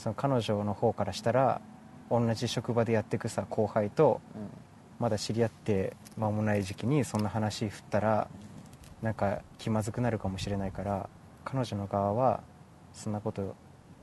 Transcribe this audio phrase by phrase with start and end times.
[0.00, 1.60] その彼女の方からしたら
[2.10, 4.22] 同じ職場でやっていくさ後輩と
[4.98, 8.28] まだ知り合って間もない時期にそんな話振ったら
[9.02, 11.10] なんか気まずくなるかもしれないから
[11.44, 12.40] 彼女の側は
[12.94, 13.54] そんなこと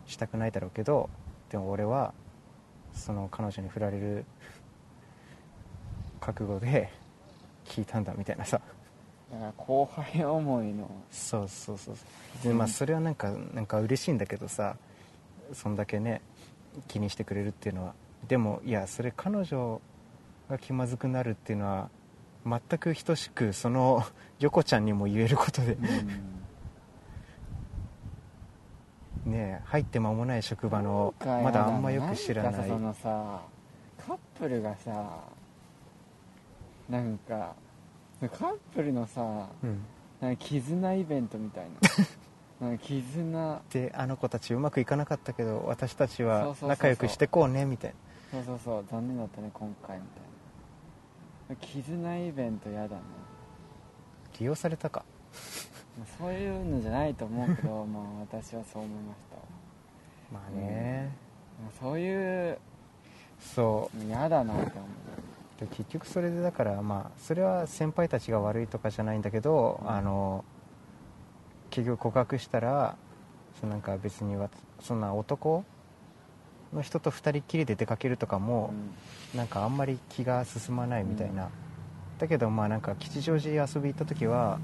[0.06, 1.10] したくないだろうけど
[1.50, 2.14] でも俺は
[2.94, 4.26] その彼女に振られる
[6.20, 6.92] 覚悟で
[7.66, 8.62] 聞いたんだみたいなさ。
[9.32, 10.90] だから後輩思いの。
[11.12, 11.96] そうそうそう。
[12.44, 14.78] でまあそれはなんかなんか嬉しいんだけどさ
[15.54, 16.22] そんだけね
[16.88, 17.94] 気にしてくれるっていうのは。
[18.28, 19.82] でもいやそれ彼女
[20.50, 21.90] が気まずくなるっていうのは
[22.46, 24.04] 全く等しくその
[24.40, 25.78] 横ちゃんにも言えることで。
[29.26, 32.68] ね入って間もない職場のまだあんまよく知らない。
[32.68, 33.42] そのさ
[34.06, 35.22] カップルがさ
[36.90, 37.54] なんか
[38.22, 39.82] カップルのさうん。
[40.20, 41.70] なんか絆イベントみたいな
[42.80, 43.62] 絆。
[43.72, 47.94] であの子たちうまくいかなかったけど私たちは仲良くしてこうねみたい
[48.34, 48.40] な。
[48.40, 48.86] そうそうそう。
[48.92, 50.22] 残念だったね今回みたい
[51.50, 51.56] な。
[51.56, 53.02] 絆イベントやだね。
[54.40, 55.04] 利用されたか。
[55.98, 59.36] まあそういうのじゃないと思うけど まあ私はそう思いました。
[59.36, 59.42] わ
[60.32, 61.12] まあね、
[61.62, 62.58] まあそういう
[63.40, 63.98] そう。
[63.98, 64.88] の嫌だなって思
[65.60, 69.90] で結局それでだからまあそれは先輩たちが悪いとかじゃないんだけど、うん。
[69.90, 70.44] あの
[71.70, 72.96] 結局告白したら
[73.60, 75.64] そのなんか別にわそんな男
[76.74, 78.74] の人と二人っきりで出かけるとかう、も、
[79.34, 81.50] なんかあんまり気が進まないみたいな、うん
[82.18, 84.60] だけどまあなんか吉祥寺遊び行った時は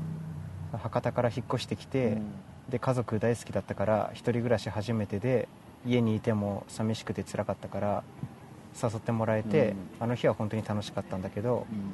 [0.71, 2.23] 博多から引っ越してきて、うん。
[2.69, 5.49] で家族大好きだったから一人暮らし初めてで
[5.85, 8.03] 家にいても寂しくて辛かったから
[8.81, 9.75] 誘ってもらえて、うん。
[9.99, 11.93] あの日は本当に楽しかったんだけどうん。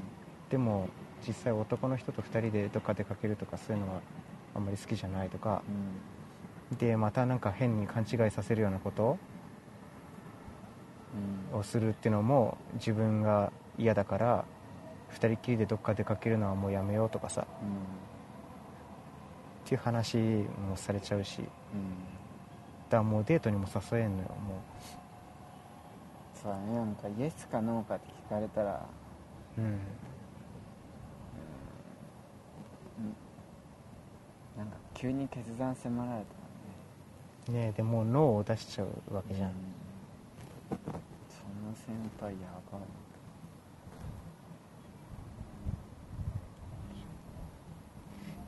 [0.49, 0.87] でも
[1.27, 4.01] 実際男の人と2人でどっか出かけるとかそういうのは
[4.55, 5.61] あんまり好きじゃないとか。
[6.77, 9.17] でまたなんか変に勘違いさせるようなこと。
[11.51, 11.59] うん。
[11.59, 14.45] をするっていうのも自分が嫌だから
[15.13, 17.47] 2人っきりでどっか出かけるのはもうやめようとかさ。
[17.61, 17.69] うん。
[17.69, 17.71] っ
[19.65, 21.37] ていう話もされちゃうし。
[21.41, 24.61] だかうんらもうデートにも誘えんのよも
[26.33, 28.81] そうだねなんかイエスかノーかって聞かれたら
[29.57, 29.79] ううん
[34.59, 36.25] なんか急に決断迫られ
[37.45, 39.55] たねえでもうノーを出しちゃうわけじゃん、うん。
[40.75, 42.81] その先輩やばい。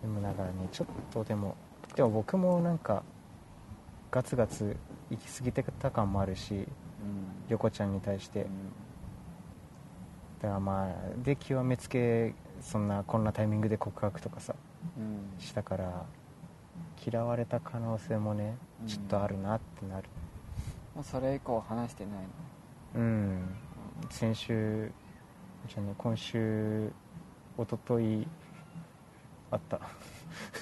[0.02, 1.56] でもだからねちょっとでも
[1.96, 3.04] でも僕もなんか
[4.12, 4.76] ガツガツ
[5.10, 6.68] 行き過ぎてた感もあるしうん。
[7.48, 8.42] 横ちゃんに対して。
[8.42, 8.50] うん
[10.42, 14.56] だからまあで極めつけそんなこんなタイミングで告白とかさ
[14.98, 15.40] うん。
[15.40, 16.06] したから
[17.06, 18.88] 嫌われた可能性もねうん。
[18.88, 20.08] ちょっとあるなってなる。
[20.96, 22.20] もうそれ以降話してないの？
[22.96, 23.56] うん、
[24.10, 24.92] 先週
[25.70, 26.92] じゃあね今週
[27.58, 28.28] 一昨日
[29.52, 29.80] あった。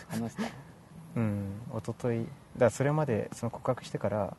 [0.10, 0.44] 話した？
[1.16, 2.30] うん一昨日だか
[2.66, 4.36] らそれまでその告白してから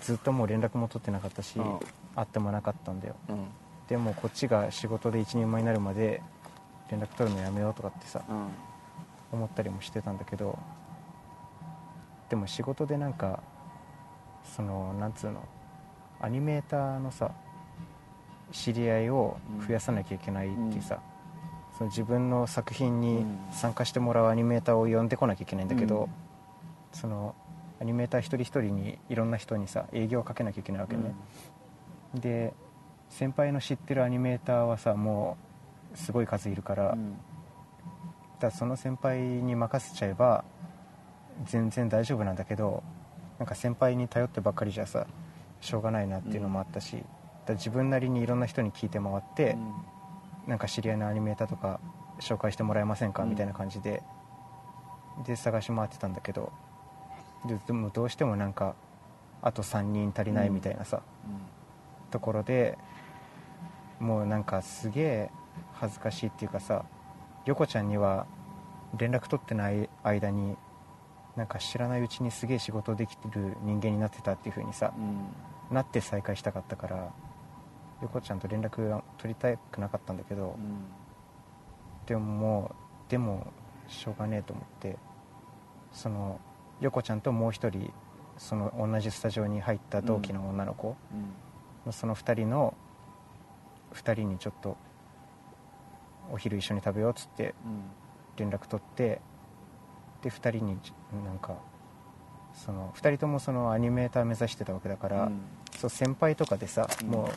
[0.00, 1.78] ずっともう連絡も取ってなかったし、うん。
[2.16, 3.14] 会ってもなかったんだよ。
[3.28, 3.44] うんうん
[3.92, 6.22] でもこっちが仕事で一人前になるまで
[6.90, 8.48] 連絡取るのやめようとかってさうん。
[9.32, 10.58] 思ったりもしてたんだけど
[12.30, 13.42] でも仕事でなんか
[14.56, 15.46] そのなんつうの
[16.22, 17.32] アニメーターのさ
[18.50, 19.36] 知り合いを
[19.66, 21.00] 増やさなきゃいけないっていうさ、
[21.76, 23.38] その自分の作品にうん。
[23.52, 26.08] 参加してもらうアニメーターを呼んでこなきゃいけないんだけど、うん。
[26.92, 27.34] その
[27.78, 31.14] アニメーター一人一人にいろんな人にさ営業をかけなきゃいけないわけね、
[32.14, 32.54] で
[33.12, 35.36] 先輩の知ってるアニメーターはさも
[35.94, 37.16] うすごい数いるから,、うん。
[38.40, 40.44] だその先輩に任せちゃえば
[41.44, 42.82] 全然大丈夫なんだけど
[43.38, 45.06] なんか先輩に頼ってばっかりじゃさ
[45.60, 47.04] しょうがないなっていうのもあったし、
[47.46, 49.56] だ自分なりにいろんな人に聞いて回って、
[50.46, 51.78] なんか知り合いのアニメーターとか
[52.20, 53.30] 紹介してもらえませんかうん。
[53.30, 54.02] みたいな感じで
[55.24, 56.52] で探し回ってたんだけど
[57.46, 58.74] ででもどうしてもなんか
[59.40, 61.00] あと3人足りないみたいなさ、
[62.10, 62.76] ところで
[64.02, 65.30] もうなんかすげえ
[65.72, 66.84] 恥ずかしいっていうかさ
[67.46, 68.26] 横ちゃんには
[68.98, 70.56] 連絡取ってない間に
[71.36, 75.04] なんか知らないうちにすげえ仕事できてる人間になってたっていう風にさうん。
[75.04, 75.18] うん
[75.72, 77.12] なって再会したかったから
[78.02, 80.58] 横ちゃんと連絡が取りたくなかったんだけど、
[82.04, 82.74] でもも
[83.08, 83.46] うでも
[83.88, 84.98] しょうがねえと思って
[85.92, 86.40] その
[86.80, 87.92] 横ちゃんともう一人
[88.36, 90.96] その同じスタジオに入った同期の女の子、
[91.86, 91.92] うん。
[91.92, 92.74] その2人の
[93.94, 94.76] 2人にちょっと
[96.32, 97.82] お昼一緒に食べようっつってうん。
[98.36, 99.20] 連絡取って
[100.22, 100.78] で2人に
[101.24, 101.56] なんか
[102.54, 105.40] その2人ともそのアニメーター目指してたわけだから、うん。
[105.78, 107.08] そう先輩とかでさ、うん。
[107.08, 107.28] もう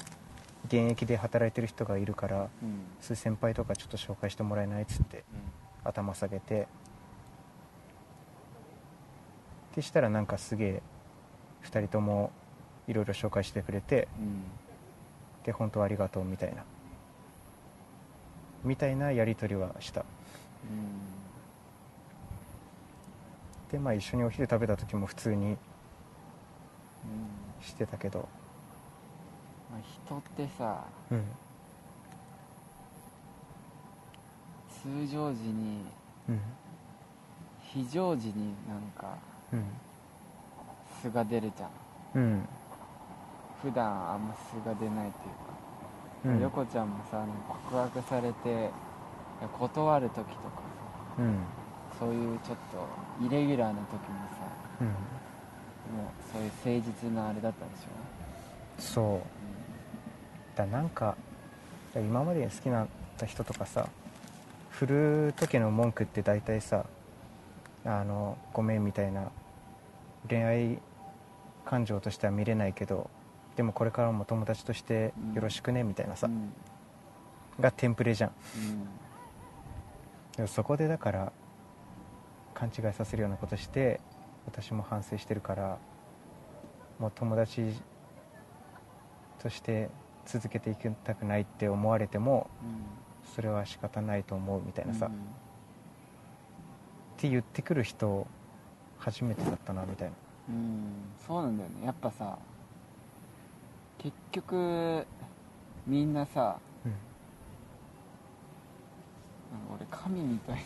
[0.68, 2.84] 現役で働いてる人がいるからうん。
[3.02, 5.24] そういう先輩とかちょっと紹介してもらえないっつって
[5.84, 6.68] 頭下げて。
[9.72, 10.82] ってしたらなんかすげえ
[11.64, 12.32] 2人とも
[12.88, 14.08] いろいろ紹介してくれて
[15.46, 16.64] うんで本当ありがとうみたいな。
[18.64, 20.04] みたいなやり取りはした。
[23.72, 25.58] でまあ一緒にお昼食べた時も普通にうん。
[27.62, 28.28] してたけど。
[29.72, 31.24] まあ人ってさうん。
[34.82, 35.86] 通常時に
[36.28, 36.42] うん。
[37.62, 39.16] 非常時になんか
[39.54, 39.64] うん。
[41.04, 41.70] 素が出るじゃん。
[42.16, 42.50] うん
[43.66, 46.42] 普段あんま素が出ないっていうか、うん。
[46.42, 48.70] 横ちゃんもさ告白されて
[49.58, 50.32] 断る時とか
[51.18, 51.40] うん。
[51.90, 52.58] さそういうちょっ
[53.20, 53.98] とイレギュラーな時も
[54.38, 54.46] さ
[54.82, 54.88] うん。
[54.88, 57.72] もうそういう誠実なあれだったで
[58.80, 59.22] しそう。
[60.56, 61.18] だなんか
[61.96, 62.88] 今まで好きな
[63.26, 63.90] 人とかさ
[64.70, 66.86] 振る時の文句って大体さ
[67.84, 69.32] あのごめんみたいな
[70.30, 70.80] 恋愛
[71.66, 73.10] 感情としては見れないけど
[73.56, 76.34] でもこれからも友達としてよろしくねみたいなさ、うん。
[76.34, 76.54] うん
[77.60, 78.32] がテンプレじゃん。
[78.58, 78.88] うん。
[80.36, 81.32] でもそこでだから
[82.54, 84.02] 勘違いさせるようなことして
[84.46, 85.78] 私も反省してるから
[87.00, 87.74] もう友達
[89.40, 89.90] として
[90.26, 92.50] 続けていきたくないって思われても
[93.36, 95.12] それは仕方ないと思うみたいなさ、うん。
[95.14, 95.16] っ
[97.18, 98.28] て言ってくる人
[98.98, 100.14] 初めてだったなみたいな。
[100.50, 100.84] うん。
[101.26, 101.86] そうなんだよね。
[101.86, 102.38] やっぱさ
[104.06, 105.06] 結局
[105.88, 106.54] みんなさなん。
[106.54, 106.60] か
[109.76, 110.58] 俺神みたい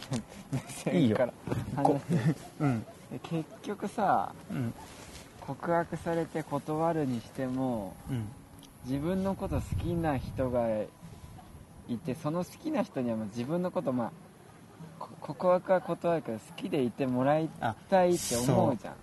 [0.52, 1.16] な目いいよ。
[1.18, 1.32] 線か
[1.78, 2.36] ら話してる。
[2.60, 2.82] うん。
[2.82, 2.88] で
[3.24, 4.74] 結局さうん。
[5.40, 8.26] 告白されて断るにしてもうん。
[8.86, 10.68] 自分のこと好きな人が
[11.88, 14.12] いてその好きな人にはもう自分のことまあ
[15.00, 18.96] こ告白は断るけど好きでいてもらいあたいって思うじゃん。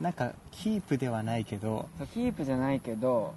[0.00, 1.88] なんかキープではないけど。
[2.14, 3.34] キープじゃないけど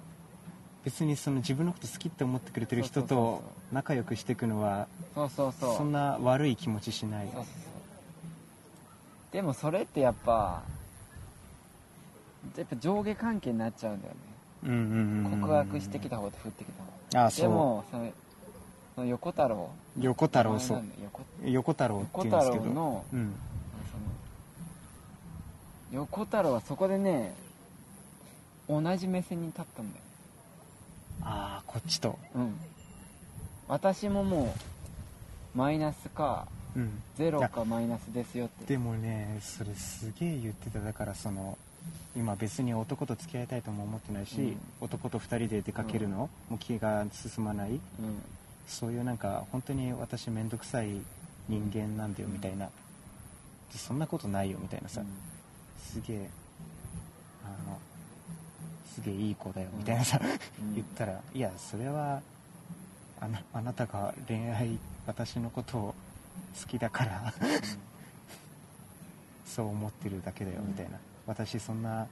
[0.84, 3.42] 別にその自分のこと好きって思ってくれてる人と
[3.72, 5.76] 仲良くしていくのはそうそうそう。
[5.76, 7.28] そんな悪い気持ちしない。
[9.32, 10.62] でもそれってやっぱ
[12.56, 14.20] やっぱ上下関係になっちゃうんだよね。
[14.64, 14.70] うん
[15.24, 16.72] うん告白してきた方と振ってき
[17.12, 17.26] た方。
[17.26, 17.42] あそう。
[17.42, 18.12] でもその
[18.94, 19.70] その横太郎。
[19.98, 20.84] 横太郎名そう。
[21.02, 21.22] 横。
[21.44, 22.64] 横太郎って横太言うんですけど。
[22.68, 23.34] 郎のうん。
[25.94, 27.34] 横太郎はそこでね
[28.68, 30.03] 同じ目線に立ったんだよ
[31.22, 32.18] ああこっちと。
[32.34, 32.54] うん。
[33.68, 34.54] 私もも
[35.54, 36.46] うマイナスか
[36.76, 37.02] うん。
[37.16, 38.64] ゼロかマイナスですよって。
[38.64, 40.80] でもねそれすげえ言ってた。
[40.80, 41.56] だからその
[42.16, 44.56] 今別に男と付き合いたいとも思ってないし、うん。
[44.80, 47.72] 男と2人で出かけるの、もう気が進まない？
[47.72, 47.80] うん。
[48.66, 51.00] そういうなんか本当に私面倒くさい
[51.48, 52.70] 人間なんだよみたいな、
[53.70, 55.02] そんなことないよみたいなさ、
[55.78, 56.30] すげえ
[57.44, 57.78] あの
[58.94, 60.20] すげえいい子だよみたいなさ、
[60.60, 60.74] うん。
[60.74, 62.20] 言ったらいやそれは
[63.20, 65.94] あなあなたが恋愛私のことを
[66.60, 67.34] 好きだから
[69.46, 72.06] そう思ってるだけだようんみたいな、私そんな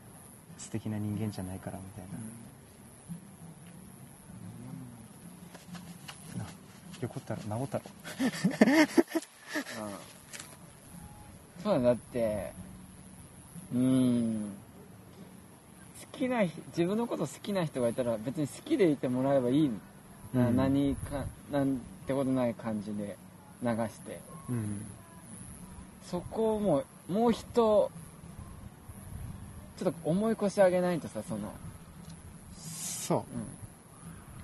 [0.59, 2.05] 素敵な人間じゃないからみたい
[6.39, 6.51] な、な
[7.01, 7.85] 横太郎直太郎
[11.63, 12.53] そうだだって。
[13.73, 14.53] うーん。
[14.57, 14.62] 好
[16.13, 19.71] きな人自分のこと好きな人がいたら別に好きでいてもらえばいい
[20.33, 20.57] な、うん。
[20.57, 23.17] 何かなんてことない感じで
[23.63, 24.21] 流して。
[24.49, 24.87] うん
[26.11, 27.91] そこをもうもう一ちょ
[29.81, 31.53] っと思い越し上げないとさその、
[32.59, 33.19] そう。
[33.21, 33.25] ん、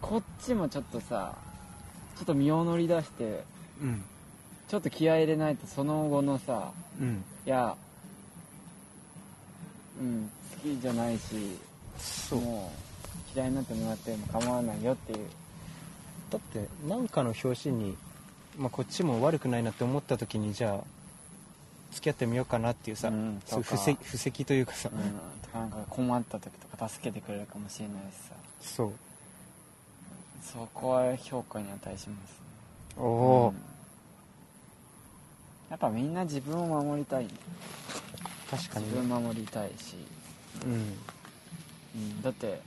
[0.00, 1.34] こっちもちょっとさ
[2.16, 3.44] ちょっと身を乗り出して
[3.82, 4.02] ううん。
[4.68, 7.24] ちょっと気合い入れないとその後のさうん。
[7.46, 7.76] いや
[10.00, 10.30] うん
[10.62, 11.58] 好きじゃないし
[11.98, 12.40] そう。
[12.40, 12.72] も
[13.34, 15.18] う嫌いになってもらっても構わないよっていう。
[16.30, 17.96] だって何かの表紙に、
[18.58, 20.84] まあ、こっちも悪くないなって思った時にじゃあ
[21.92, 24.98] 付き合ってみようかなっていうさ、うんそういう布石布石というかさ、うん
[25.42, 28.34] とかなんか困った時とか助けてくれるかもしれないしさ。
[28.60, 28.92] そう。
[30.42, 32.36] そこは評価に値しますね。
[32.96, 33.56] おお、うん。
[35.70, 37.24] やっぱみんな自分を守りたい。
[37.24, 37.30] ね
[38.50, 39.96] 確かに自分守りたいし、
[40.64, 40.72] うん、
[41.94, 42.60] うん、だって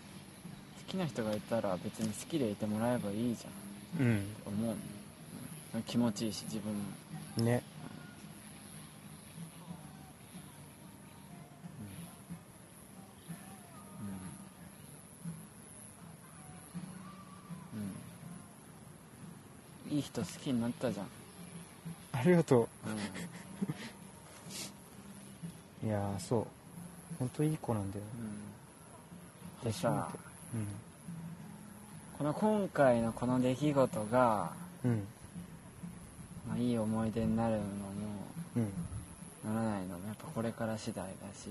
[0.87, 4.75] 好きな人がいたら別に好きでいてもらえばいいじゃん、うん、思う、
[5.87, 6.81] 気持ちいいし自分も。
[7.45, 7.63] ね、
[19.89, 21.07] うん、いい人好きになったじゃん。
[22.13, 22.67] ありがとう、
[25.81, 26.60] うん、 いやそう。
[27.19, 28.03] 本当いい子なんだよ
[29.63, 30.09] うん、でさ
[30.53, 30.67] うん。
[32.17, 34.51] この今回のこの出来事が、
[34.85, 35.07] うん。
[36.47, 37.63] まあ、いい思い出になるのも
[38.57, 38.71] うん。
[39.43, 41.49] ならないのもやっぱこれから次第だし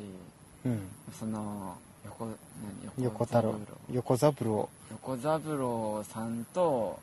[0.65, 0.89] うん。
[1.19, 3.55] その横何横太郎。
[3.91, 4.69] 横三郎。
[4.91, 7.01] 横三郎さんと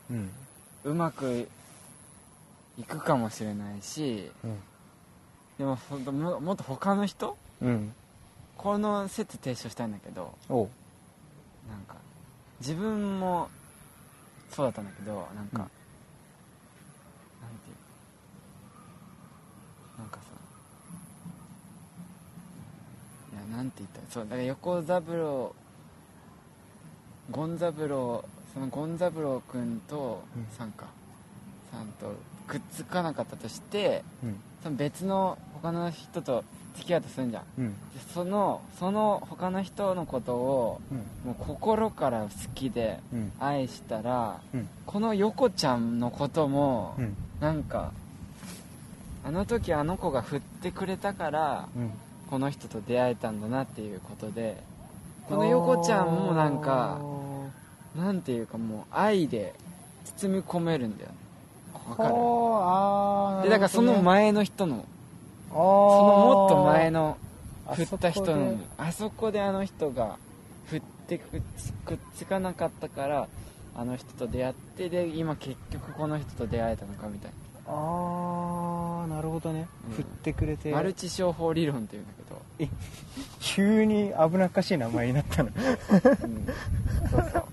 [0.84, 1.48] うまく
[2.78, 4.58] いくかもしれないしうん。
[5.58, 5.78] でも
[6.12, 7.92] ももっと他の人うん
[8.58, 10.68] ここの説提唱したいんだけどおう。
[11.70, 11.94] なんか
[12.60, 13.48] 自分も
[14.50, 15.54] そうだったんだけどなんか、うん。
[15.54, 15.68] なんてい
[19.96, 20.22] うなんかさ
[23.32, 25.54] いやなんて言ったらそうだから横三郎
[27.32, 30.46] 権三郎その権三郎君とうん。
[30.56, 30.86] さんか、
[31.70, 32.12] さんと
[32.48, 34.40] くっつかなかったとしてうん。
[34.64, 36.42] その別の他の人と
[36.78, 37.42] 付き合うとするんじゃん。
[37.58, 37.68] うん。
[37.72, 37.74] で
[38.14, 40.98] そのその他の人のことをうん。
[41.28, 43.32] もう心から好きでうん。
[43.40, 44.68] 愛したらうん。
[44.86, 47.16] この横ちゃんのこともうん。
[47.40, 47.92] なんか
[49.24, 51.90] あの時あの子が振ってくれたからうん。
[52.30, 54.62] この人と出会えたんだなっていうことで
[55.28, 57.00] この横ちゃんもなんか
[57.96, 59.54] なんていうかもう愛で
[60.16, 61.16] 包み込めるんだよね。
[61.90, 62.02] わか
[63.42, 64.84] るでだからその前の人の
[65.50, 67.16] そそのもっと前の
[67.66, 68.58] あ振った人の。
[68.76, 70.18] あそこであの人が
[70.66, 73.28] 振ってくっつくっつかなかったから
[73.74, 77.32] あの人と出会ってで今結局この人と出会えたのかみたい
[77.66, 79.94] ああなるほどね、うん。
[79.96, 80.70] 振ってくれて。
[80.70, 82.12] なマルチ商法理論っていうんだ
[82.58, 82.72] けど。
[83.40, 85.50] 急に危なっかしい名前になったの。
[85.50, 86.46] うん。
[87.10, 87.44] そうそう。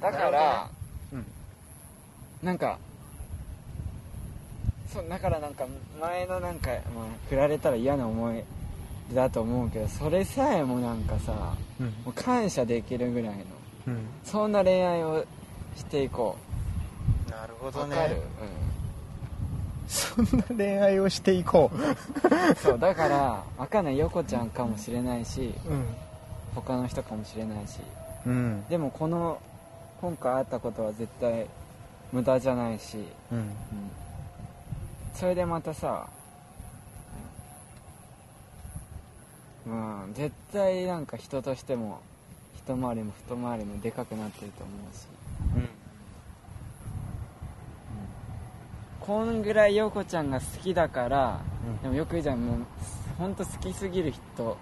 [0.00, 0.70] だから、
[1.12, 1.26] うん。
[2.42, 2.78] なんか
[4.92, 5.66] そうだからなんか
[6.00, 8.42] 前のなんか、まあ、振られたら嫌な思い
[9.10, 11.86] 出だと思うけどそれさえもなんかさうん。
[11.86, 13.44] もう感謝できるぐらいの
[13.88, 14.06] うん。
[14.24, 15.24] そんな恋愛を
[15.76, 16.36] していこ
[17.30, 18.16] なるほうわかる、
[19.86, 21.76] そんな恋愛をしていこう。
[21.76, 25.84] ん、 そうだからわかんない横ちゃんかもしれないしううん。
[26.54, 27.78] 他の人かもしれないし。
[28.26, 28.64] うん。
[28.68, 29.38] でもこの
[30.00, 31.46] 今回あったことは絶対
[32.10, 32.96] 無駄じゃないし。
[33.30, 33.38] うん。
[33.38, 33.46] うん
[35.18, 36.06] それでまたさ
[39.66, 41.98] うん絶対なんか人としても
[42.56, 45.08] 一回りも二回りもでかくなってると思うし。
[49.00, 51.82] こんぐらい陽子ちゃんが好きだからうん。
[51.82, 52.58] でもよく言うじゃんもう
[53.18, 54.56] 本当好きすぎる人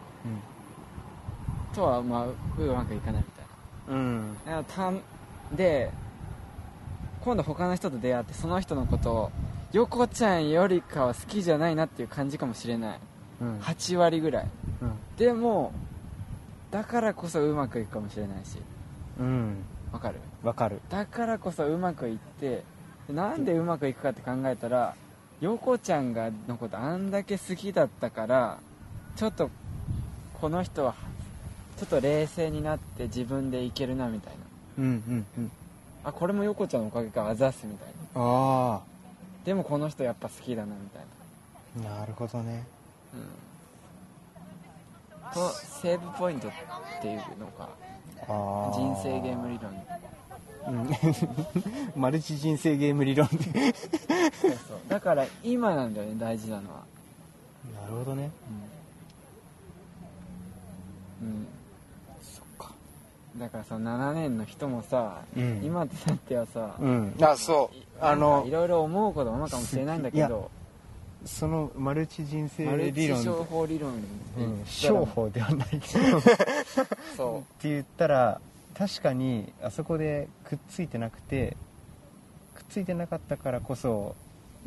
[1.75, 2.33] とはまあう
[2.73, 3.95] まくいかないみたいな。
[3.95, 4.35] うん。
[4.47, 5.03] だからたん
[5.53, 5.91] で
[7.21, 9.31] 今度他の人と出会ってその人のことを
[9.77, 13.01] 横ちゃんよりかは好きじゃないなっていう感じかもしれない。
[13.43, 13.59] うん。
[13.59, 14.49] 8割ぐらい。
[14.81, 14.93] うん。
[15.19, 15.71] でも
[16.71, 18.57] だからこそうまくいくかもしれないし。
[19.21, 19.59] うん。
[19.93, 20.15] わかる？
[20.43, 20.81] わかる。
[20.89, 22.63] だからこそうまくいって
[23.13, 24.95] なんでうまくいくかって考えたら
[25.43, 28.59] 横ちゃんがのことあんだけ好きだったから
[29.15, 29.51] ちょっと
[30.41, 30.95] この人は
[31.77, 34.39] ちょっと冷静になって自分でいけるなみたいな。
[34.79, 35.51] うんうんうん。
[36.03, 37.95] あこれも横ちゃんのおかげかあざっすみたいな。
[38.15, 38.81] あ
[39.47, 41.03] でもこの人やっぱ好きだなみたい
[41.87, 42.65] あなるほどね。
[45.23, 46.51] な、うん、とセーブポイントっ
[47.01, 47.69] ていうのが
[48.29, 49.73] ああ人生ゲーム理論。
[50.67, 50.91] うん。
[52.01, 53.29] マルチ人生ゲーム理論。
[53.29, 53.73] で
[54.33, 54.79] そうそう。
[54.89, 56.83] だから今なんだよね大事なのは。
[57.83, 58.31] なるほどね。
[61.23, 61.47] うん、うん、
[62.21, 62.73] そっか。
[63.37, 65.63] だからさ7年の人もさ、うん。
[65.63, 67.15] 今ってなってはさ、うん。
[67.21, 70.51] あそうあのかいろいろ思うこともあるかもしれないんだけど。
[71.25, 73.23] そのマルチ人生理論。
[73.23, 73.91] 商法理論。
[73.93, 74.49] ってう。
[74.49, 75.87] ん商法ではないって
[77.17, 78.41] そ言ったら
[78.75, 81.57] 確かにあそこでくっついてなくて
[82.55, 84.15] くっついてなかったからこそ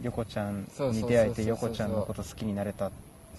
[0.02, 2.88] 横ちゃんに出会えて横ちゃんのこと好きになれた。
[2.88, 2.92] う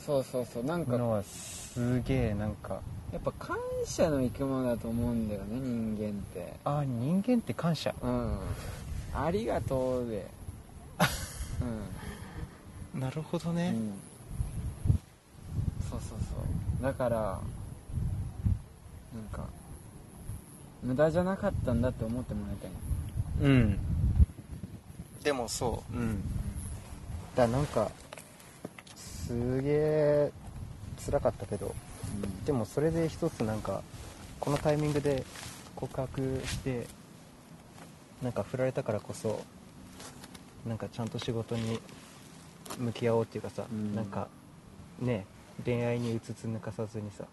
[0.04, 0.46] そうそう。
[0.46, 2.80] そうなんかのはすげえなんか。
[3.12, 6.52] やっぱ感謝の生き物だと思うんだよね人間って。
[6.64, 7.94] ああ人間って感謝。
[8.02, 8.38] うん
[9.14, 10.26] ありがとうで。
[12.94, 13.92] なるほどうん、うん、
[15.88, 16.36] そうそうそ
[16.80, 16.82] う。
[16.82, 17.40] だから
[19.14, 19.46] なんか
[20.82, 23.78] 無駄じゃなかったんだって思ってもらいたいなうん。
[25.22, 25.96] でもそう。
[25.96, 26.22] うん。
[27.36, 27.90] だなんか
[28.96, 30.32] すげえ
[31.04, 31.74] 辛かったけど
[32.44, 33.82] でもそれで一つなんか
[34.40, 35.24] このタイミングで
[35.76, 36.86] 告白して
[38.22, 39.42] なんか振られたからこそ
[40.66, 41.80] なんかちゃんと仕事に
[42.78, 43.94] 向き合おうっていうかさ、うん。
[43.94, 44.28] なんか
[45.00, 45.24] ね
[45.64, 47.24] 恋愛にうつつ抜かさずにさ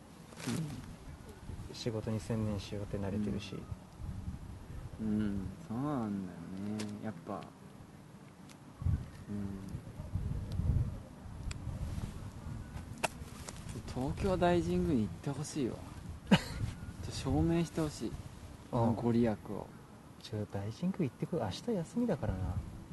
[1.73, 3.55] 仕事に専念しようって慣れてるし、
[5.01, 5.47] うん。
[5.67, 6.37] そうなんだよ
[6.79, 6.85] ね。
[7.03, 7.33] やっぱ。
[7.33, 7.41] うん。
[13.93, 15.75] 東京大神宮に行ってほしいわ。
[17.11, 18.11] 証明してほしい。
[18.71, 18.95] うん。
[18.95, 19.67] ご利益を
[20.29, 21.41] ちょ大神宮行ってくる。
[21.41, 22.39] 明日休みだからな。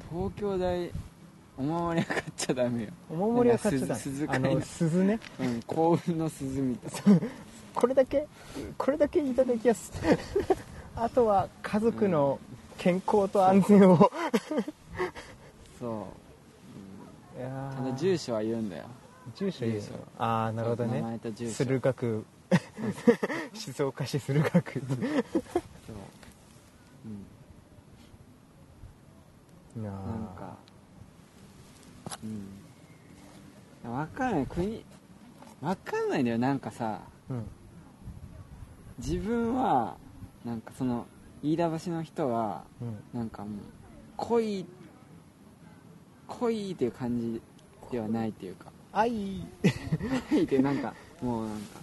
[0.09, 0.89] 東京大
[1.57, 5.19] お守りは買っちゃダメよ、お守りは買っちゃなんか鈴あの鈴ね。
[5.41, 7.13] うん、幸運の鈴みたい。
[7.13, 7.19] な
[7.73, 8.25] これだけ
[8.77, 9.91] これだけいただきやす。
[10.95, 12.39] あとは家族の
[12.77, 14.09] 健康と安全を、
[15.77, 16.07] そ
[17.35, 17.39] う。
[17.39, 17.75] いやー。
[17.75, 18.85] ただ住所は言うんだよ。
[19.35, 19.81] 住所言う。
[20.17, 21.65] ああなるほど名ね前と住所。
[21.65, 22.25] 駿河区。
[23.53, 24.81] 静岡市駿河区。
[24.87, 24.97] そう、
[29.75, 29.93] うん、いやー。
[29.93, 30.57] なんか。
[32.23, 33.91] うん。
[33.91, 34.47] 分かんない。
[34.47, 34.83] 国
[35.61, 36.37] 分かんないんだよ。
[36.37, 37.01] なんかさ。
[37.29, 37.45] うん。
[38.97, 39.97] 自分は
[40.43, 41.05] なんかその
[41.43, 43.19] 飯田橋の人はうん。
[43.19, 43.51] なんかもう
[44.17, 44.65] 恋
[46.27, 47.41] 恋っていう感じ
[47.91, 48.71] ではないっていうか。
[48.91, 49.45] 愛。
[50.29, 51.79] 恋ってなんかもうなんか。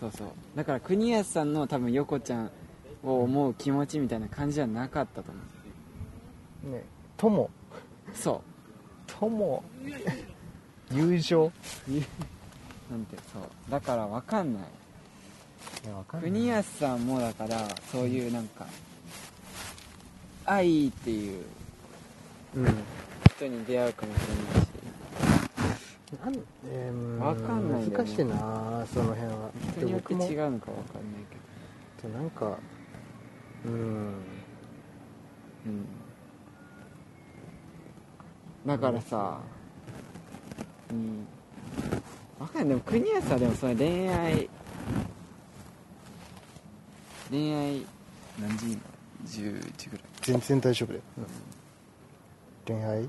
[0.00, 0.28] そうそう。
[0.56, 2.50] だから国安さんの多分横ちゃん
[3.04, 5.32] を思う気持ちみたいな感じじゃなかったと
[6.64, 6.84] 思ね。
[7.16, 7.44] 友。
[8.12, 8.16] う。
[8.16, 8.42] そ
[9.06, 9.62] 友。
[10.92, 11.44] 友情。
[11.46, 11.50] う
[12.90, 13.42] なんてそう。
[13.70, 14.62] だから分かんない。
[15.84, 16.30] いやわかんない。
[16.30, 18.66] 国安さんもだからそういうなんか
[20.46, 21.44] 愛っていう
[22.56, 22.66] うん。
[23.36, 24.26] 人に出会うかもしれ
[24.58, 24.68] ないし。
[26.24, 26.34] なん
[26.70, 27.90] えーわかんないね。
[27.96, 29.50] 難しいなその辺は。
[29.76, 30.60] 人によって違うのか分かんない
[32.00, 32.56] けなんか
[33.64, 33.72] うん。
[33.72, 33.78] ど
[35.66, 35.86] うん。
[38.66, 39.40] だからさ
[40.90, 41.26] うん。
[42.38, 42.68] 分かんない。
[42.68, 44.48] でも国安はでもその恋愛。
[47.30, 47.86] 恋愛。
[48.40, 48.66] 何時？
[48.72, 48.80] 今
[49.26, 50.06] 10時ぐらい。
[50.22, 51.02] 全然大丈夫だよ、
[52.66, 53.08] 恋愛？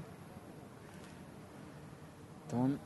[2.51, 2.79] どん？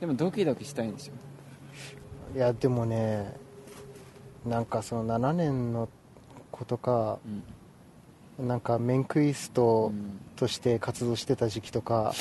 [0.00, 2.36] でもドキドキしたいんでしょ？
[2.36, 3.36] いやでもね
[4.46, 5.88] なんかその7年の
[6.54, 7.18] ことか
[8.38, 8.48] うん。
[8.48, 10.20] なんかメンクイストうん。
[10.36, 12.12] として活動してた時期とか、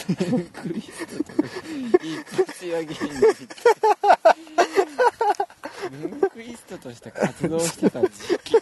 [0.53, 1.47] クリストとか
[2.03, 2.93] 一発や芸
[6.55, 8.09] ストとして活動してた時
[8.43, 8.55] 期。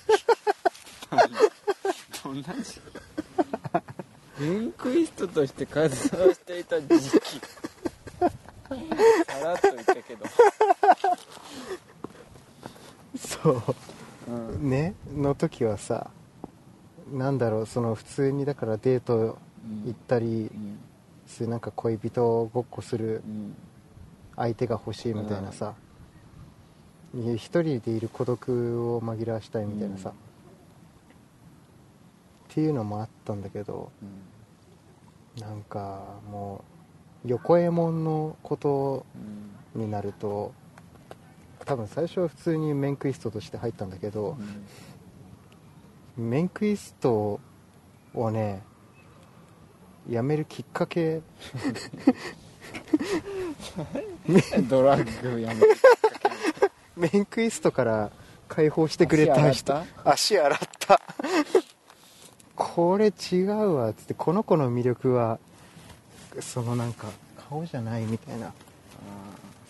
[2.24, 2.82] どんな時期？
[4.40, 6.98] ムンクイストとして活動していた時期。
[6.98, 7.20] さ
[9.44, 10.26] らっと言ったけど、
[13.18, 13.62] そう
[14.32, 16.10] うんねの時はさ
[17.12, 19.38] なんだろうその普通にだからデート
[19.86, 20.80] 行ったりうん
[21.28, 23.56] そういうなんか恋人ごっこするうん。
[24.36, 25.76] 相手が欲しいみたいなさ、
[27.14, 30.16] いや一人でいる孤独を紛らわしたいみたいなさ、うん。
[30.16, 30.18] っ
[32.48, 33.92] ていうのもあったんだけど
[35.38, 35.44] うん。
[35.44, 36.64] なんかも
[37.26, 39.06] う横右衛門のこと
[39.76, 40.54] うんになると
[41.66, 44.38] 多分最初は普通にメンクイストとして入ったんだけど
[46.18, 47.40] うんメンクイスト
[48.14, 48.62] をね
[50.10, 51.22] やめるきっかけ
[54.70, 55.68] ドラッグやめて
[56.96, 58.12] メンクイストから
[58.48, 59.76] 解放してくれた人。
[60.04, 61.02] 足洗っ足洗った。
[62.56, 65.40] これ違うわっつってこの子の魅力は
[66.42, 67.08] そのなんか
[67.50, 68.54] 顔じゃないみたいな。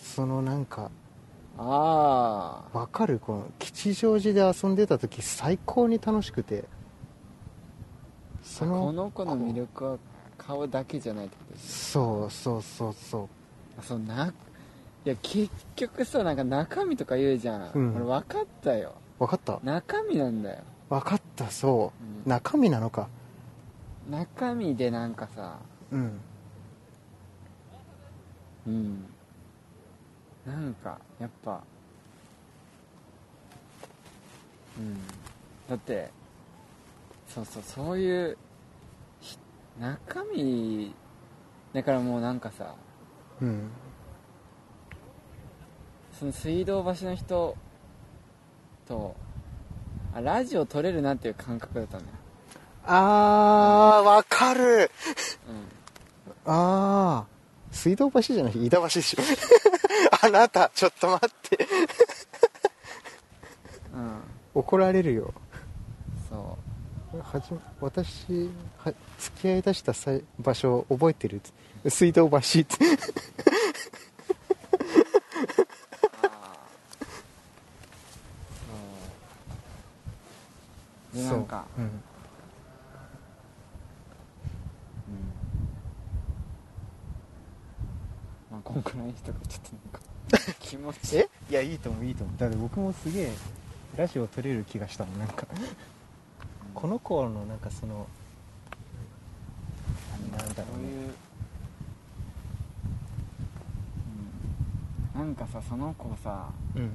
[0.02, 0.90] そのなんか
[1.58, 3.18] ああわかる？
[3.18, 6.64] この吉祥寺で遊んでた時最高に楽しくて。
[8.42, 9.98] そのこの子の魅力は
[10.36, 13.28] 顔だけじゃないってことですそうそうそうそう。
[13.78, 14.32] あそうな
[15.04, 17.96] いや結局さなんか中身とか言うじゃん、うん。
[17.96, 18.94] 俺分かったよ。
[19.18, 19.60] 分かった。
[19.62, 22.30] 中身なんだよ、分かったそう、うん。
[22.30, 23.08] 中身なのか。
[24.10, 25.58] 中身でなんかさ。
[25.92, 26.20] うん。
[28.66, 29.04] うん
[30.46, 31.62] なんかやっぱ
[34.78, 34.98] うん。
[35.68, 36.10] だって
[37.28, 38.36] そうそうそういう
[39.20, 39.38] ひ
[39.80, 40.94] 中身
[41.72, 42.74] だからもうなんかさ
[43.40, 43.70] うん。
[46.18, 47.56] その水道橋の人
[48.86, 49.16] と
[50.14, 52.12] あラジオ撮れるなっていう感覚だったんだよ、
[52.84, 54.90] あーわかる。
[56.46, 57.24] うん、ああ
[57.70, 59.22] 水道橋じゃない飯田橋でしょ
[60.20, 61.66] あなたちょっと待って。
[63.94, 64.20] うん。
[64.54, 65.32] 怒られるよ。
[66.28, 66.58] そ
[67.22, 68.50] はじめ私
[68.84, 71.40] は付き合いだしたさい場所覚えてる。
[71.88, 72.38] 水道橋。
[72.38, 72.76] って
[81.14, 81.84] でなんかそう。
[81.84, 82.02] うんうん
[88.50, 91.26] まあこんくらいにしとくちょっとなんか気持ち
[91.84, 92.38] えいやいいと思う。
[92.38, 93.32] だって僕もすげえ
[93.96, 95.18] ラジオ撮れる気がしたもん。
[95.18, 95.46] なんか
[96.74, 98.06] この子のなんかその
[100.36, 100.78] なんだろうね。
[100.78, 101.14] そういう、
[105.16, 106.90] うん、なんかさその子さうん。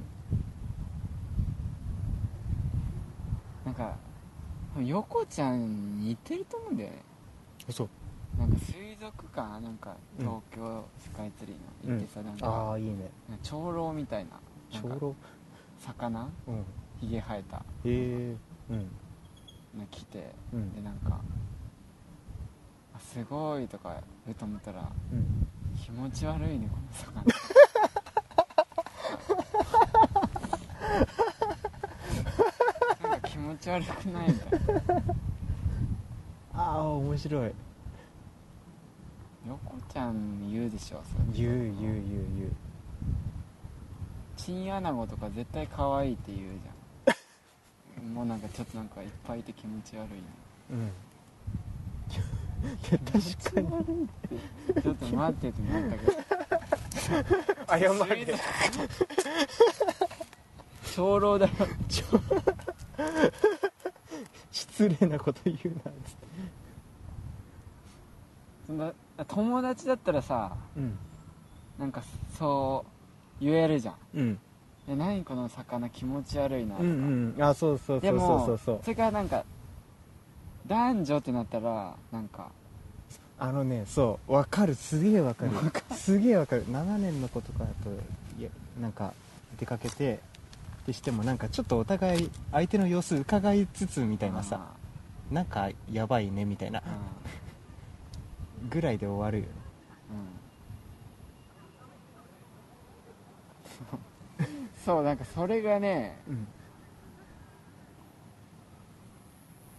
[3.64, 3.94] なんか
[4.82, 6.96] 横ちゃんに似てると思うんだよね。
[7.70, 7.88] そう
[8.38, 10.24] なんか水族館なんかうん。
[10.26, 13.10] 東京スカイツリーの行ってさ、なんあかあいいね。
[13.42, 14.30] 長老みたいな
[14.70, 15.14] 長老？
[15.80, 16.28] 魚？
[16.46, 16.64] うん。
[17.00, 17.56] ひげ生えた。
[17.58, 18.36] へえ。
[18.70, 18.78] うん。
[19.78, 20.72] の来てうん。
[20.74, 21.20] でなんか
[22.94, 23.94] あすごいとか
[24.26, 25.46] 言うと思ったらうん。
[25.76, 27.24] 気持ち悪いねこの魚。
[33.08, 34.66] なんか気持ち悪くないみたいな。
[36.54, 37.52] ああ面白い。
[39.46, 41.24] 横ちゃん言うでしょそれ。
[41.32, 41.94] 言う言う言う
[42.36, 42.52] 言う
[44.48, 48.14] チンアナゴとか絶対可愛いって言うじゃん。
[48.14, 50.22] もうなんかちょっとなんかいっぱいいて気持ち悪いね
[50.70, 50.90] うん。
[52.88, 53.12] 確
[53.54, 53.68] かに。
[54.82, 57.98] ちょっと待ってってなったけど。
[57.98, 58.26] 謝れ。
[60.96, 61.52] 長老だよ。
[64.50, 65.90] 失礼なこと言うな。
[65.90, 66.26] っつって
[68.66, 68.94] そんな
[69.26, 70.98] 友達だったらさうん。
[71.78, 72.02] なんか
[72.38, 72.97] そう
[73.40, 73.94] 言えるじゃん。
[74.14, 74.38] うん。
[74.88, 77.42] え何この魚気持ち悪いなとか、うんうん。
[77.42, 78.58] あそうそうそうでもそう。
[78.64, 79.44] そうそれからなんか
[80.66, 82.50] 男女ってなったらなんか。
[83.40, 84.74] あのねそうわかる。
[84.74, 85.50] すげえわかる。
[85.94, 86.66] すげえわかる。
[86.66, 87.90] 7年の子とかだと
[88.38, 88.48] いや
[88.80, 89.12] なんか
[89.58, 90.20] 出かけて
[90.86, 94.60] でしてもなんかちょっとお互い相手の様子伺いつつみたいなさ。
[95.30, 96.78] なんかやばいねみたいな。
[96.78, 96.82] あ
[98.70, 104.48] ぐらいで終わるよねーうん
[104.88, 106.46] そうなんかそれがねうん。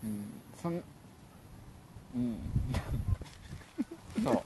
[0.04, 0.24] うん
[0.62, 0.74] そん
[2.16, 2.38] うん。
[4.24, 4.44] そ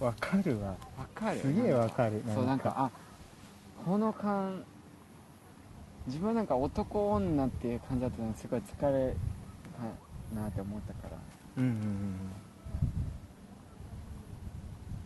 [0.00, 0.04] う。
[0.04, 0.68] わかるわ。
[0.70, 0.76] わ
[1.14, 1.40] かる？
[1.40, 2.22] すげえわかる。
[2.34, 2.90] そうなんかあ
[3.84, 4.64] この感
[6.06, 9.14] 自分はなんか男女っていう感じだったのにすごい疲れ
[10.34, 11.18] たなって思ったから。
[11.58, 12.16] うんうんうん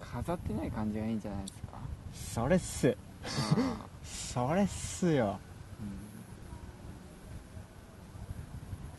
[0.01, 1.79] 飾ってない感じがいいんじゃないですか？
[2.13, 2.97] それっす。
[3.25, 3.90] あ
[4.33, 5.27] それっすよ。
[5.27, 5.39] ーうん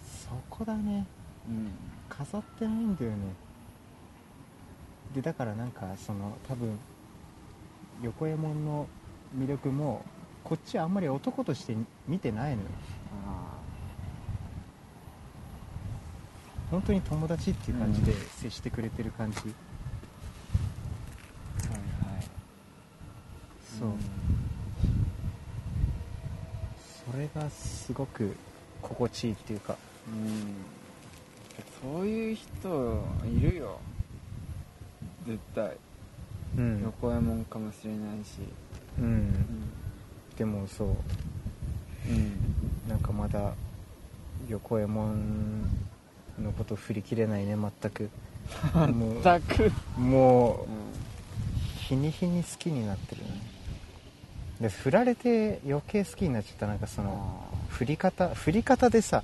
[0.03, 1.05] そこだね。
[1.47, 1.71] うん。
[2.09, 3.17] 飾ってないんだよね。
[5.15, 6.77] でだからなんかその多分
[8.01, 8.87] 横右衛門の
[9.37, 10.03] 魅力も
[10.43, 12.67] こっちあんまり男として見てないのよ。
[13.25, 13.57] あ
[16.71, 19.49] 本当に友達っていう感じで接してくれてる感じ、ーは
[21.69, 21.71] い
[22.15, 22.23] はい
[23.79, 23.89] そう、
[27.11, 28.33] それがすごく
[28.81, 29.75] 心地いいっていうか。
[30.07, 30.55] うん。
[31.93, 33.79] そういう人いるよ。
[35.27, 35.71] 絶対。
[36.57, 36.81] うん。
[36.83, 38.39] 横右衛門かもしれないし。
[38.97, 39.05] うん。
[39.05, 39.69] うん
[40.37, 40.87] でもそう。
[42.09, 42.55] うん。
[42.87, 43.53] なんかまだ
[44.47, 45.63] 横右衛門
[46.39, 48.09] のこと振り切れないね 全く。
[48.93, 49.71] も全く。
[49.97, 50.65] うもうう
[51.89, 53.30] 日に日に好きになってるね
[54.61, 59.23] で振られて余計好きになっちゃったなんかそのあ振り方振り方でさ。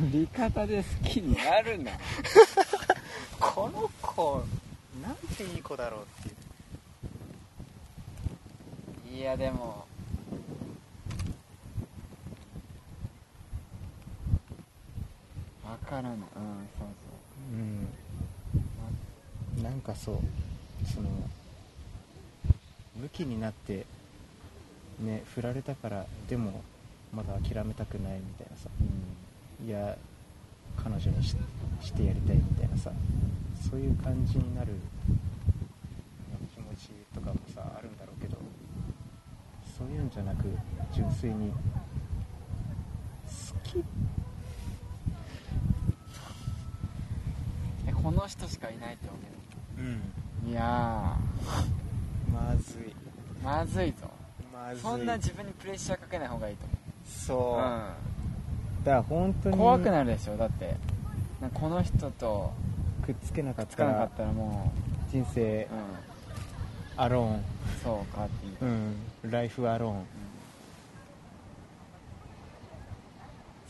[0.00, 1.92] ー振り方で好きになるな。
[3.38, 4.42] この子
[5.02, 6.28] なんていい子だろうって
[9.08, 9.18] いう。
[9.18, 9.84] いやでも
[15.64, 16.12] わからない。
[16.14, 16.22] うん
[16.78, 16.88] そう。
[17.52, 17.54] う
[19.60, 19.62] ん。
[19.62, 20.18] なんかそう
[20.92, 21.08] その
[22.96, 23.86] 武器になって
[25.02, 26.62] ね振られたからでも
[27.12, 28.68] まだ諦めたくないみたいなさ。
[28.78, 29.96] そういや
[30.76, 31.36] 彼女にし
[31.80, 32.90] してやりたいみたいなさ。
[33.70, 34.74] そういう感じになる
[36.54, 38.36] 気持ちとかもさあるんだろうけど。
[39.78, 40.44] そういうんじゃなく
[40.92, 41.56] 純粋に好
[43.64, 43.84] き。
[47.88, 49.18] えこの人しかいないって思
[49.78, 50.48] うん。
[50.48, 51.16] ういや
[52.32, 52.82] まずい。
[52.82, 54.08] ーまずいぞ
[54.68, 54.82] まずい。
[54.82, 56.66] そんな自分にプレッシャーかけない方がいいと
[57.04, 57.60] そう、思う、
[58.84, 59.54] だから本当に。
[59.54, 60.36] うん、怖くなるでしょ？
[60.36, 60.76] だって。
[61.40, 62.52] なんかこの人と
[63.04, 64.72] くっつけなかっつたかなからったらも
[65.10, 65.64] 人生。
[65.64, 65.68] う、
[66.96, 67.30] アローン。
[67.30, 67.42] うん、
[67.82, 68.70] そうかっていう、
[69.24, 69.30] うん。
[69.30, 70.04] ライフアローン。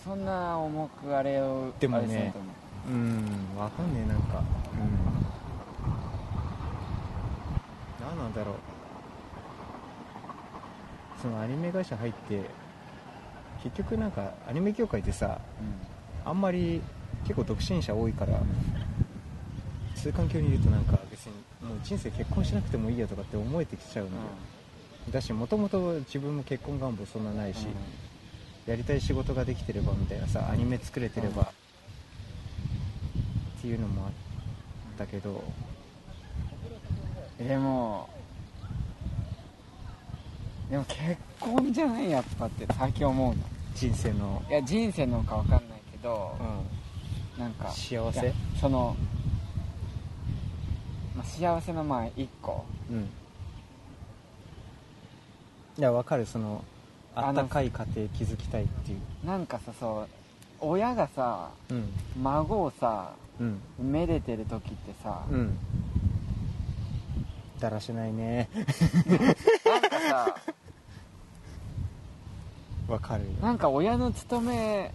[0.04, 2.04] そんな重くあれをでもね。
[2.04, 2.90] あれせんと思う。
[2.90, 3.58] うん。
[3.58, 4.38] わかんねえなんか。
[4.38, 4.44] うん。
[8.06, 8.54] 何なんだろう
[11.22, 12.50] そのアニメ会社入って
[13.62, 15.40] 結局なんかアニメ業界ってさ
[16.24, 16.82] あんまり
[17.22, 18.40] 結構独身者多いから
[19.94, 21.32] そういう環境にいるとなんか別に
[21.66, 25.06] もう人生結婚しなくてもいいやとかって思えてきちゃうのうん。
[25.06, 27.66] でだしもともと自分も結婚願望そんなないし、
[28.66, 31.46] やりたい仕事ができてればみたいなさアニメ作れてれば、うん
[33.58, 34.12] っていうのもあっ
[34.98, 35.44] たけど。
[37.38, 37.46] うん。
[37.46, 38.08] でも
[40.72, 40.98] でも結
[41.38, 43.42] 婚じゃないやっぱって最近思うの。
[43.74, 46.34] 人生の、いや人生のか分かんないけど、
[47.38, 48.32] なんか幸せ？
[48.58, 48.96] その、
[51.14, 52.64] まあ、幸せの前1個。
[52.90, 53.00] うん。
[55.76, 56.24] いやわかる。
[56.24, 56.64] その
[57.14, 59.26] あったかい家庭築きたいっていう。
[59.26, 60.08] なんかさそう
[60.58, 61.92] 親がさうん。
[62.22, 63.60] 孫をさうん。
[63.78, 65.58] めでてる時ってさ、うん。
[67.60, 68.48] だらしないね。
[69.66, 70.36] なんかさ
[72.92, 73.30] わかるよ。
[73.40, 74.92] なんか親の務め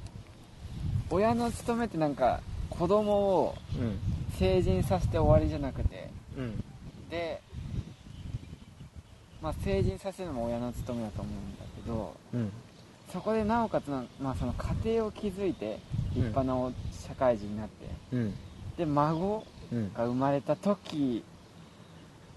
[1.09, 3.99] 親の務めってなんか子供をうん。
[4.37, 6.09] 成人させて終わりじゃなくて。
[6.37, 6.63] うん。
[7.09, 7.41] で、
[9.41, 12.51] まあ、成人させるのも親の務めだと思うんだけどうん。
[13.11, 15.79] そこでなおかつな、まあ、その家庭を築いて
[16.13, 18.33] 立派なお社会人になって、うん。
[18.77, 19.93] で孫うん。
[19.93, 21.23] が生まれた時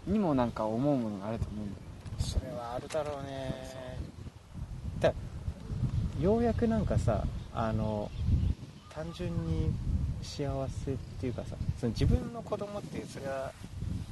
[0.07, 1.83] にもなんか思うものがあると思うんだよ
[2.19, 3.55] それはあるだろうね。
[4.07, 4.10] だ
[6.21, 8.11] ようやくなんかさあの
[8.95, 9.73] 単純に
[10.23, 10.47] 幸
[10.85, 13.51] せっていうかさその自分の子供ってそれは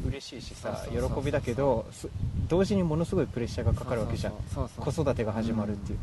[0.07, 2.09] 嬉しいしさ喜びだけどす
[2.49, 4.33] 同時にものすごいプレッシャーがかかるわけじゃん。
[4.33, 5.99] 子育てが始まるっていう、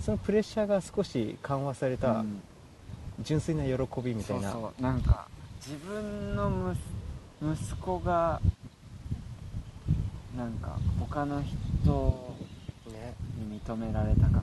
[0.00, 2.42] そのプレッシャーが少し緩和されたうん。
[3.20, 4.82] 純粋な喜びみたいな、そうそう。
[4.82, 5.26] なんか
[5.64, 6.74] 自分の
[7.42, 8.40] 息子が
[10.36, 12.34] なんか他の人
[12.90, 14.41] ねに認められたか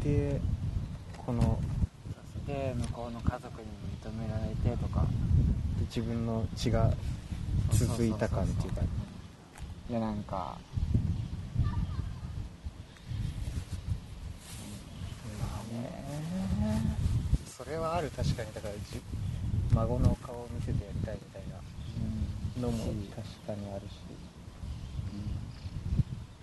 [0.00, 1.60] みたいなわかんないでこの
[2.46, 3.68] で向こうの家族に
[4.02, 5.06] 認められてとか。
[5.90, 6.92] 自分の血が
[7.72, 8.80] 続いた感っていうか
[9.88, 10.56] いやなんか
[17.58, 18.52] それはある確かに。
[18.54, 19.00] だからじ
[19.74, 21.42] 孫の顔を見せてやりたいみたい
[22.60, 23.90] なのも確かにあるし。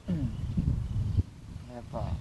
[0.09, 0.15] うん。
[1.73, 2.11] やっぱ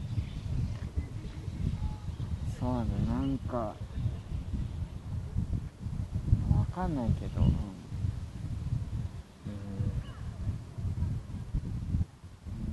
[2.66, 3.76] そうだよなんかわ
[6.74, 7.54] かんないけど、うん。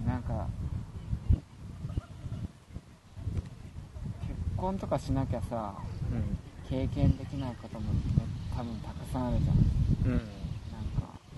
[0.07, 0.47] なんか
[1.87, 1.95] 結
[4.57, 5.75] 婚とかしなきゃさ
[6.11, 7.99] うん経験できないこともね
[8.57, 9.55] 多分たくさんあるじゃん。
[9.55, 9.61] うん、
[10.13, 10.25] うん、なんか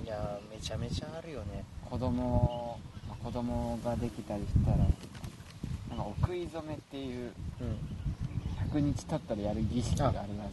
[0.02, 1.66] いやめちゃめちゃあるよね。
[1.84, 4.94] 子供、まあ子供ができたりしたらなんか
[6.06, 7.78] お食い初めっていううん
[8.76, 10.28] 100日経ったらやる儀式があるらしい。
[10.28, 10.48] んだ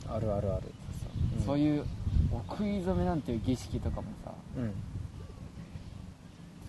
[0.00, 0.62] けどあるあるある。
[1.46, 1.84] そう,、いう
[2.32, 4.72] お食い初めなんていう儀式とかもさうん。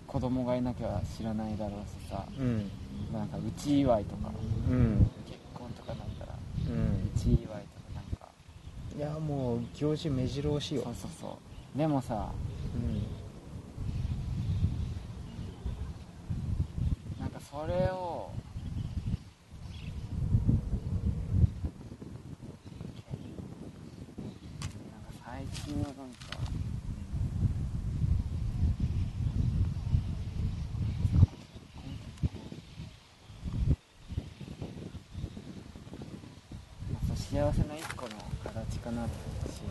[0.06, 2.70] 子供がいなきゃ知らないだろうしさうん。
[3.12, 4.30] なんかうち祝いとか
[4.70, 5.10] うん。
[5.26, 6.34] 結婚とかなったら
[6.68, 7.58] ううんち祝いとか
[7.94, 8.28] なんか。
[8.96, 10.82] いやもう行事目白押しよ。
[10.84, 11.38] そうそうそ
[11.74, 11.78] う。
[11.78, 12.30] でもさ
[12.74, 13.02] うん
[17.20, 18.30] なんかそれを
[24.90, 26.04] なんか最近はなんか
[37.16, 38.10] 幸せの一個の
[38.44, 39.62] 形かなと思うし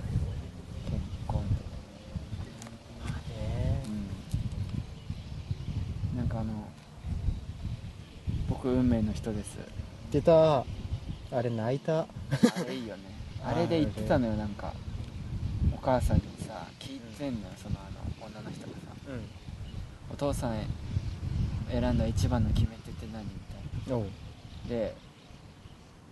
[0.90, 1.64] 結婚と
[3.04, 3.20] か
[6.18, 6.68] なんかあの
[8.50, 9.60] 僕運命の人です。
[10.12, 10.62] 出た。
[10.62, 10.66] あ
[11.44, 12.00] れ泣いた。
[12.00, 12.08] あ
[12.68, 13.04] れいいよね
[13.44, 14.74] あれで言ってたのよなんか。
[14.74, 14.79] お
[15.90, 18.94] 母さんにさ聞いてんのよそのあの女の人がさ。
[19.08, 19.26] うん。
[20.14, 20.56] お父さん
[21.72, 23.32] 選んだ一番の決め手って何み
[23.86, 24.04] たいおう。
[24.04, 24.08] な
[24.70, 24.96] で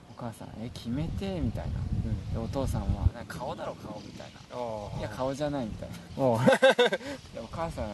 [0.09, 1.73] お母さんえ決め手みたいな。
[2.05, 2.33] うん。
[2.33, 4.57] でお父さんはなんか顔だろ顔みたいな。
[4.57, 5.95] おいや顔じゃないみたいな。
[6.23, 6.39] おう。
[7.35, 7.91] でお母さん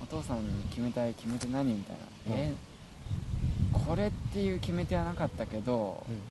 [0.00, 1.96] お父さんに決めたい決め手何みたい
[2.28, 2.40] な、うん。
[2.40, 2.54] え
[3.72, 6.22] これっていう決め手はなかったけど、うん